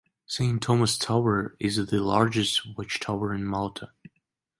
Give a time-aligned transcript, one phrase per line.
[0.25, 3.91] Saint Thomas Tower is the largest watchtower in Malta.